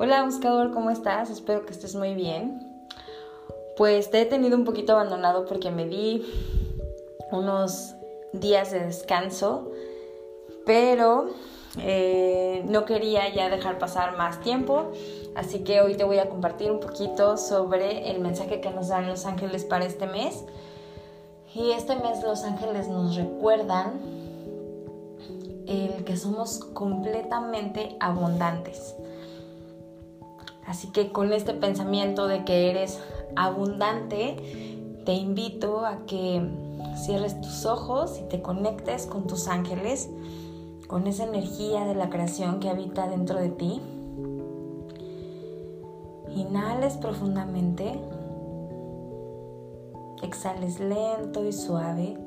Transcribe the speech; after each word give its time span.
Hola 0.00 0.22
buscador, 0.22 0.70
¿cómo 0.70 0.90
estás? 0.90 1.28
Espero 1.28 1.66
que 1.66 1.72
estés 1.72 1.96
muy 1.96 2.14
bien. 2.14 2.60
Pues 3.76 4.12
te 4.12 4.20
he 4.20 4.26
tenido 4.26 4.56
un 4.56 4.64
poquito 4.64 4.92
abandonado 4.92 5.44
porque 5.44 5.72
me 5.72 5.86
di 5.86 6.24
unos 7.32 7.96
días 8.32 8.70
de 8.70 8.78
descanso, 8.78 9.72
pero 10.64 11.30
eh, 11.80 12.62
no 12.68 12.84
quería 12.84 13.34
ya 13.34 13.50
dejar 13.50 13.80
pasar 13.80 14.16
más 14.16 14.40
tiempo, 14.40 14.92
así 15.34 15.64
que 15.64 15.80
hoy 15.80 15.96
te 15.96 16.04
voy 16.04 16.18
a 16.18 16.28
compartir 16.28 16.70
un 16.70 16.78
poquito 16.78 17.36
sobre 17.36 18.08
el 18.12 18.20
mensaje 18.20 18.60
que 18.60 18.70
nos 18.70 18.86
dan 18.86 19.08
los 19.08 19.26
ángeles 19.26 19.64
para 19.64 19.84
este 19.84 20.06
mes. 20.06 20.44
Y 21.56 21.72
este 21.72 21.96
mes 21.96 22.22
los 22.22 22.44
ángeles 22.44 22.86
nos 22.86 23.16
recuerdan 23.16 23.98
el 25.66 26.04
que 26.04 26.16
somos 26.16 26.60
completamente 26.60 27.96
abundantes. 27.98 28.94
Así 30.68 30.88
que 30.88 31.12
con 31.12 31.32
este 31.32 31.54
pensamiento 31.54 32.26
de 32.26 32.44
que 32.44 32.70
eres 32.70 33.00
abundante, 33.36 34.36
te 35.06 35.14
invito 35.14 35.86
a 35.86 36.04
que 36.04 36.46
cierres 36.94 37.40
tus 37.40 37.64
ojos 37.64 38.20
y 38.20 38.28
te 38.28 38.42
conectes 38.42 39.06
con 39.06 39.26
tus 39.26 39.48
ángeles, 39.48 40.10
con 40.86 41.06
esa 41.06 41.24
energía 41.24 41.86
de 41.86 41.94
la 41.94 42.10
creación 42.10 42.60
que 42.60 42.68
habita 42.68 43.08
dentro 43.08 43.38
de 43.38 43.48
ti. 43.48 43.80
Inhales 46.36 46.98
profundamente, 46.98 47.98
exhales 50.22 50.78
lento 50.80 51.46
y 51.46 51.52
suave 51.52 52.18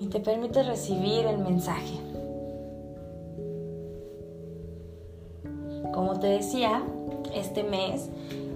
y 0.00 0.06
te 0.08 0.20
permites 0.20 0.66
recibir 0.66 1.24
el 1.24 1.38
mensaje. 1.38 2.07
Como 5.98 6.20
te 6.20 6.28
decía, 6.28 6.80
este 7.34 7.64
mes 7.64 8.08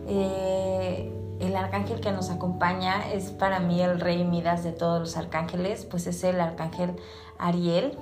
eh, 0.07 1.13
el 1.41 1.57
arcángel 1.57 2.01
que 2.01 2.13
nos 2.13 2.31
acompaña 2.31 3.11
es 3.13 3.33
para 3.33 3.59
mí 3.59 3.83
el 3.83 3.99
rey 3.99 4.23
Midas 4.23 4.63
de 4.63 4.71
todos 4.71 5.01
los 5.01 5.17
arcángeles, 5.17 5.85
pues 5.85 6.07
es 6.07 6.23
el 6.23 6.41
arcángel 6.41 6.95
Ariel. 7.41 7.99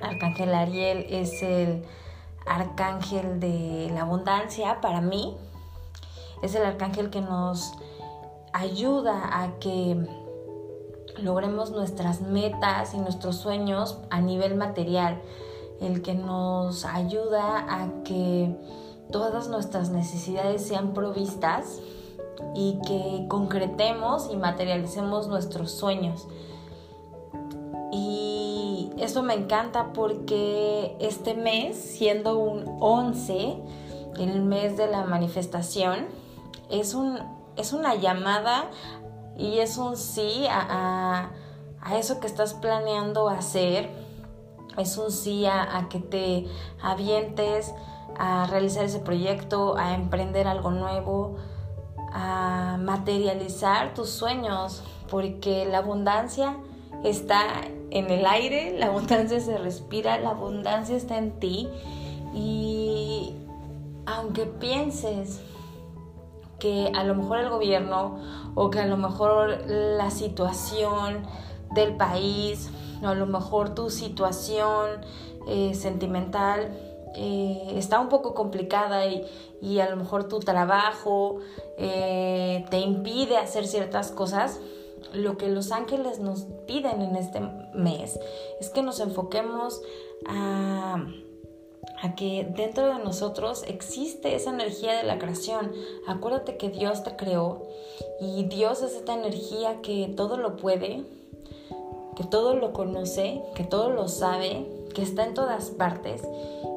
Arcángel 0.00 0.52
Ariel 0.56 1.06
es 1.08 1.40
el 1.44 1.84
arcángel 2.44 3.38
de 3.38 3.92
la 3.94 4.00
abundancia 4.00 4.80
para 4.80 5.00
mí. 5.00 5.36
Es 6.42 6.56
el 6.56 6.64
arcángel 6.64 7.10
que 7.10 7.20
nos 7.20 7.74
ayuda 8.52 9.40
a 9.40 9.60
que 9.60 10.04
logremos 11.18 11.70
nuestras 11.70 12.20
metas 12.20 12.92
y 12.92 12.98
nuestros 12.98 13.36
sueños 13.36 13.98
a 14.10 14.20
nivel 14.20 14.56
material 14.56 15.22
el 15.82 16.02
que 16.02 16.14
nos 16.14 16.84
ayuda 16.84 17.66
a 17.68 18.02
que 18.04 18.56
todas 19.10 19.48
nuestras 19.48 19.90
necesidades 19.90 20.66
sean 20.66 20.94
provistas 20.94 21.80
y 22.54 22.78
que 22.86 23.26
concretemos 23.28 24.28
y 24.32 24.36
materialicemos 24.36 25.28
nuestros 25.28 25.72
sueños. 25.72 26.26
Y 27.92 28.90
eso 28.98 29.22
me 29.22 29.34
encanta 29.34 29.92
porque 29.92 30.96
este 31.00 31.34
mes, 31.34 31.76
siendo 31.76 32.38
un 32.38 32.78
11, 32.80 33.56
el 34.18 34.42
mes 34.42 34.76
de 34.76 34.86
la 34.86 35.04
manifestación, 35.04 36.06
es, 36.70 36.94
un, 36.94 37.18
es 37.56 37.72
una 37.72 37.94
llamada 37.94 38.70
y 39.36 39.58
es 39.58 39.76
un 39.76 39.96
sí 39.96 40.46
a, 40.48 41.30
a 41.80 41.98
eso 41.98 42.20
que 42.20 42.26
estás 42.26 42.54
planeando 42.54 43.28
hacer 43.28 44.01
es 44.78 44.96
un 44.96 45.10
sí 45.10 45.46
a, 45.46 45.86
que 45.90 45.98
te 45.98 46.46
avientes 46.82 47.72
a 48.18 48.46
realizar 48.46 48.84
ese 48.84 49.00
proyecto, 49.00 49.76
a 49.76 49.94
emprender 49.94 50.46
algo 50.46 50.70
nuevo, 50.70 51.36
a 52.12 52.78
materializar 52.80 53.94
tus 53.94 54.10
sueños, 54.10 54.82
porque 55.08 55.66
la 55.66 55.78
abundancia 55.78 56.56
está 57.04 57.42
en 57.90 58.10
el 58.10 58.26
aire, 58.26 58.76
la 58.78 58.86
abundancia 58.86 59.40
se 59.40 59.58
respira, 59.58 60.18
la 60.18 60.30
abundancia 60.30 60.96
está 60.96 61.18
en 61.18 61.38
ti. 61.38 61.68
Y 62.34 63.34
aunque 64.06 64.46
pienses 64.46 65.40
que 66.58 66.92
a 66.94 67.04
lo 67.04 67.14
mejor 67.14 67.38
el 67.40 67.50
gobierno 67.50 68.18
o 68.54 68.70
que 68.70 68.78
a 68.78 68.86
lo 68.86 68.96
mejor 68.96 69.64
la 69.66 70.10
situación 70.10 71.26
del 71.74 71.96
país 71.96 72.70
a 73.02 73.14
lo 73.14 73.26
mejor 73.26 73.74
tu 73.74 73.90
situación 73.90 75.00
eh, 75.46 75.74
sentimental 75.74 76.70
eh, 77.14 77.74
está 77.76 78.00
un 78.00 78.08
poco 78.08 78.34
complicada 78.34 79.04
y, 79.06 79.80
a 79.80 79.88
lo 79.90 79.96
mejor 79.96 80.28
tu 80.28 80.40
trabajo 80.40 81.38
eh, 81.76 82.64
te 82.70 82.78
impide 82.78 83.36
hacer 83.36 83.66
ciertas 83.66 84.10
cosas, 84.10 84.60
lo 85.12 85.36
que 85.36 85.48
los 85.48 85.72
ángeles 85.72 86.20
nos 86.20 86.46
piden 86.66 87.02
en 87.02 87.16
este 87.16 87.40
mes 87.74 88.18
es 88.60 88.70
que 88.70 88.82
nos 88.82 88.98
enfoquemos 89.00 89.82
a, 90.26 91.04
a 92.02 92.14
que 92.14 92.48
dentro 92.56 92.86
de 92.86 93.04
nosotros 93.04 93.64
existe 93.66 94.34
esa 94.34 94.50
energía 94.50 94.94
de 94.94 95.02
la 95.02 95.18
creación. 95.18 95.72
Acuérdate 96.06 96.56
que 96.56 96.70
Dios 96.70 97.04
te 97.04 97.14
creó 97.16 97.62
y 98.20 98.44
Dios 98.44 98.82
es 98.82 98.94
esta 98.94 99.14
energía 99.14 99.82
que 99.82 100.12
todo 100.16 100.38
lo 100.38 100.56
puede, 100.56 101.04
que 102.16 102.24
todo 102.24 102.54
lo 102.54 102.72
conoce, 102.72 103.42
que 103.54 103.64
todo 103.64 103.90
lo 103.90 104.08
sabe, 104.08 104.66
que 104.94 105.02
está 105.02 105.24
en 105.24 105.34
todas 105.34 105.70
partes. 105.70 106.22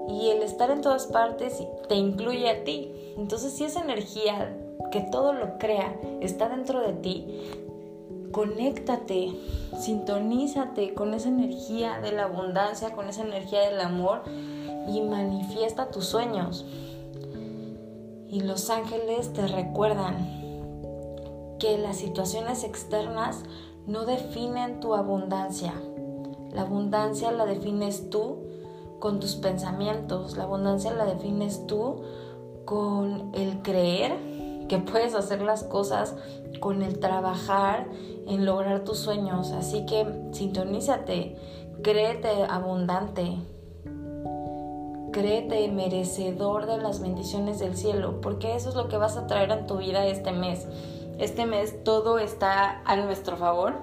Y 0.09 0.29
el 0.29 0.41
estar 0.43 0.71
en 0.71 0.81
todas 0.81 1.07
partes 1.07 1.63
te 1.87 1.95
incluye 1.95 2.49
a 2.49 2.63
ti. 2.63 2.91
Entonces 3.17 3.53
si 3.53 3.65
esa 3.65 3.81
energía 3.81 4.55
que 4.91 5.01
todo 5.01 5.33
lo 5.33 5.57
crea 5.57 5.99
está 6.21 6.47
dentro 6.49 6.81
de 6.81 6.93
ti, 6.93 7.27
conéctate, 8.31 9.31
sintonízate 9.79 10.93
con 10.93 11.13
esa 11.13 11.29
energía 11.29 11.99
de 11.99 12.11
la 12.11 12.23
abundancia, 12.23 12.91
con 12.91 13.07
esa 13.07 13.23
energía 13.23 13.61
del 13.61 13.79
amor 13.79 14.23
y 14.87 15.01
manifiesta 15.01 15.89
tus 15.89 16.05
sueños. 16.05 16.65
Y 18.27 18.41
los 18.41 18.69
ángeles 18.69 19.31
te 19.31 19.47
recuerdan 19.47 20.17
que 21.59 21.77
las 21.77 21.97
situaciones 21.97 22.63
externas 22.63 23.43
no 23.87 24.05
definen 24.05 24.79
tu 24.79 24.93
abundancia. 24.93 25.73
La 26.51 26.61
abundancia 26.61 27.31
la 27.31 27.45
defines 27.45 28.09
tú 28.09 28.43
con 28.99 29.19
tus 29.19 29.35
pensamientos, 29.35 30.37
la 30.37 30.43
abundancia 30.43 30.93
la 30.93 31.05
defines 31.05 31.67
tú 31.67 32.01
con 32.65 33.31
el 33.33 33.61
creer 33.61 34.13
que 34.67 34.79
puedes 34.79 35.13
hacer 35.13 35.41
las 35.41 35.63
cosas, 35.63 36.15
con 36.59 36.81
el 36.81 36.99
trabajar 36.99 37.87
en 38.27 38.45
lograr 38.45 38.83
tus 38.83 38.97
sueños. 38.97 39.51
Así 39.51 39.85
que 39.85 40.07
sintonízate, 40.31 41.35
créete 41.83 42.43
abundante, 42.49 43.37
créete 45.11 45.67
merecedor 45.71 46.65
de 46.65 46.77
las 46.77 46.99
bendiciones 47.01 47.59
del 47.59 47.77
cielo, 47.77 48.21
porque 48.21 48.55
eso 48.55 48.69
es 48.69 48.75
lo 48.75 48.87
que 48.87 48.97
vas 48.97 49.17
a 49.17 49.27
traer 49.27 49.51
en 49.51 49.67
tu 49.67 49.77
vida 49.77 50.05
este 50.07 50.31
mes. 50.31 50.67
Este 51.19 51.45
mes 51.45 51.83
todo 51.83 52.19
está 52.19 52.81
a 52.85 52.95
nuestro 52.97 53.37
favor. 53.37 53.73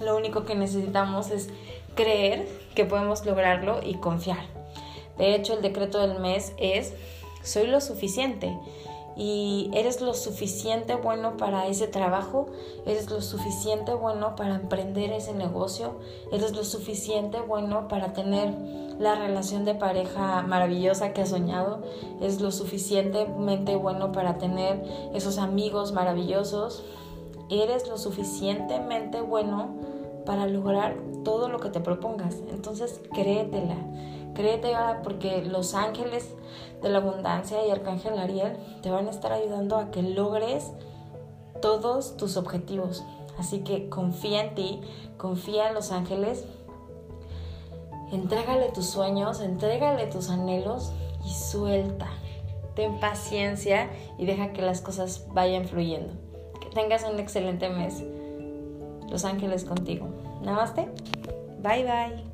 Lo 0.00 0.16
único 0.16 0.44
que 0.44 0.54
necesitamos 0.54 1.30
es 1.30 1.48
creer 1.94 2.46
que 2.74 2.84
podemos 2.84 3.24
lograrlo 3.24 3.80
y 3.82 3.94
confiar. 3.94 4.44
De 5.16 5.34
hecho, 5.34 5.54
el 5.54 5.62
decreto 5.62 6.00
del 6.06 6.18
mes 6.18 6.52
es, 6.58 6.92
soy 7.42 7.68
lo 7.68 7.80
suficiente 7.80 8.54
y 9.16 9.70
eres 9.72 10.00
lo 10.00 10.14
suficiente 10.14 10.94
bueno 10.94 11.36
para 11.36 11.66
ese 11.66 11.86
trabajo, 11.86 12.46
eres 12.86 13.10
lo 13.10 13.20
suficiente 13.20 13.94
bueno 13.94 14.34
para 14.36 14.56
emprender 14.56 15.12
ese 15.12 15.34
negocio, 15.34 15.96
eres 16.32 16.54
lo 16.56 16.64
suficiente 16.64 17.40
bueno 17.40 17.88
para 17.88 18.12
tener 18.12 18.54
la 18.98 19.14
relación 19.14 19.64
de 19.64 19.74
pareja 19.74 20.42
maravillosa 20.42 21.12
que 21.12 21.22
has 21.22 21.30
soñado, 21.30 21.82
es 22.20 22.40
lo 22.40 22.50
suficientemente 22.50 23.76
bueno 23.76 24.12
para 24.12 24.38
tener 24.38 24.82
esos 25.14 25.38
amigos 25.38 25.92
maravillosos, 25.92 26.84
eres 27.50 27.88
lo 27.88 27.98
suficientemente 27.98 29.20
bueno 29.20 29.74
para 30.26 30.46
lograr 30.46 30.96
todo 31.22 31.48
lo 31.48 31.60
que 31.60 31.68
te 31.68 31.80
propongas. 31.80 32.36
Entonces, 32.50 33.00
créetela 33.12 33.76
Créetela 34.34 35.00
porque 35.02 35.42
los 35.44 35.74
ángeles 35.74 36.34
de 36.82 36.88
la 36.88 36.98
abundancia 36.98 37.66
y 37.66 37.70
Arcángel 37.70 38.18
Ariel 38.18 38.56
te 38.82 38.90
van 38.90 39.06
a 39.06 39.10
estar 39.10 39.32
ayudando 39.32 39.76
a 39.76 39.90
que 39.90 40.02
logres 40.02 40.70
todos 41.62 42.16
tus 42.16 42.36
objetivos. 42.36 43.04
Así 43.38 43.60
que 43.60 43.88
confía 43.88 44.44
en 44.44 44.54
ti, 44.54 44.80
confía 45.16 45.68
en 45.68 45.74
los 45.74 45.92
ángeles, 45.92 46.44
entrégale 48.12 48.70
tus 48.70 48.86
sueños, 48.86 49.40
entrégale 49.40 50.06
tus 50.06 50.30
anhelos 50.30 50.92
y 51.24 51.30
suelta. 51.30 52.08
Ten 52.74 52.98
paciencia 52.98 53.88
y 54.18 54.26
deja 54.26 54.52
que 54.52 54.62
las 54.62 54.80
cosas 54.80 55.26
vayan 55.32 55.66
fluyendo. 55.66 56.12
Que 56.60 56.68
tengas 56.70 57.04
un 57.04 57.18
excelente 57.18 57.68
mes. 57.68 58.02
Los 59.08 59.24
ángeles 59.24 59.64
contigo. 59.64 60.08
Namaste. 60.42 60.88
Bye 61.62 61.84
bye. 61.84 62.33